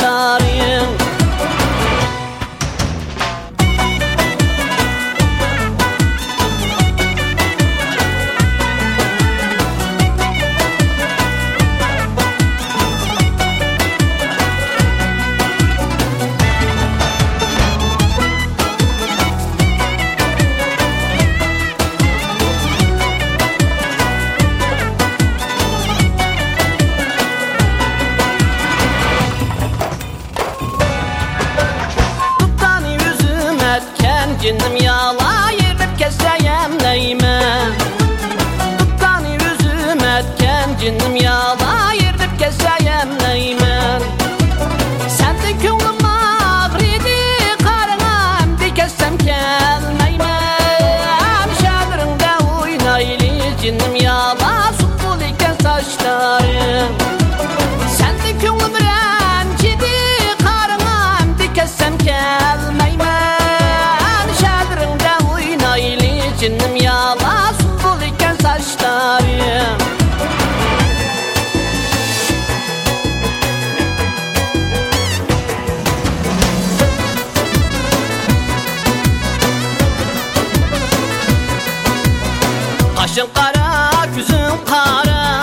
Sorry. 0.00 0.57
Cünüm 34.42 34.76
yalan 34.76 35.27
Saçım 83.18 83.32
kara, 83.34 84.06
yüzüm 84.16 84.64
kara 84.66 85.40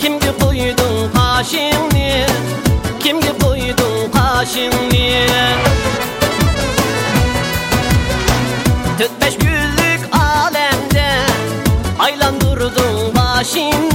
Kimdi 0.00 0.38
koydun 0.40 1.10
ha 1.14 1.44
şimdi? 1.44 2.26
Kimdi 3.00 3.38
koydun 3.38 4.12
ha 4.12 4.44
şimdi? 4.54 5.26
Tüt 8.98 9.10
beş 9.20 9.36
güllük 9.36 10.00
alemde 10.12 11.16
Aylandırdın 11.98 13.14
başını 13.16 13.93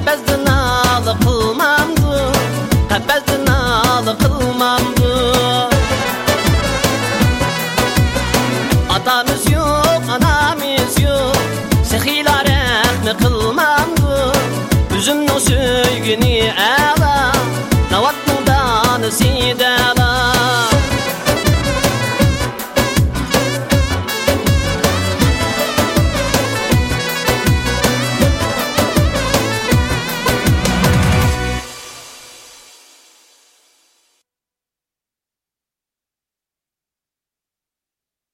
Həbəzdin 0.00 0.46
alı 0.48 1.12
qılmamdı 1.24 2.20
Həbəzdin 2.92 3.48
alı 3.52 4.14
qılmamdı 4.22 5.12
Atamız 8.96 9.44
yox, 9.52 10.08
anamız 10.16 10.96
yox 11.04 11.44
Səxilər 11.92 12.48
əhmi 12.56 13.12
qılmamdı 13.20 14.32
Üzümün 14.96 15.28
o 15.36 15.38
süygünü 15.50 16.34
əla 16.48 17.16
Navatnın 17.92 18.40
danısı 18.48 19.32
dəla 19.60 20.39